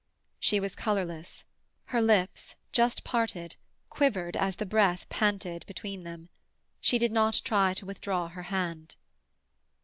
[0.39, 1.45] She was colourless;
[1.93, 3.55] her lips, just parted,
[3.91, 6.29] quivered as the breath panted between them.
[6.79, 8.95] She did not try to withdraw her hand.